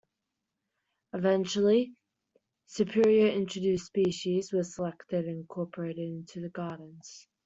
[1.13, 1.93] Eventually
[2.65, 7.27] superior introduced species were selected and incorporated into the gardens.